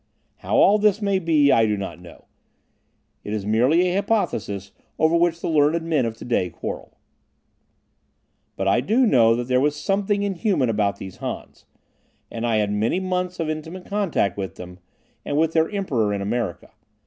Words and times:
How 0.37 0.55
all 0.55 0.79
this 0.79 0.99
may 0.99 1.19
be, 1.19 1.51
I 1.51 1.67
do 1.67 1.77
not 1.77 2.01
know. 2.01 2.25
It 3.23 3.33
is 3.35 3.45
merely 3.45 3.81
a 3.87 3.93
hypothesis 3.93 4.71
over 4.97 5.15
which 5.15 5.41
the 5.41 5.47
learned 5.47 5.83
men 5.83 6.07
of 6.07 6.17
today 6.17 6.49
quarrel. 6.49 6.97
But 8.55 8.67
I 8.67 8.81
do 8.81 9.05
know 9.05 9.35
that 9.35 9.43
there 9.47 9.61
was 9.61 9.75
something 9.75 10.23
inhuman 10.23 10.71
about 10.71 10.95
these 10.97 11.17
Hans. 11.17 11.67
And 12.31 12.47
I 12.47 12.55
had 12.57 12.71
many 12.71 12.99
months 12.99 13.39
of 13.39 13.47
intimate 13.47 13.85
contact 13.85 14.37
with 14.37 14.55
them, 14.55 14.79
and 15.23 15.37
with 15.37 15.53
their 15.53 15.69
Emperor 15.69 16.11
in 16.15 16.21
America. 16.23 16.71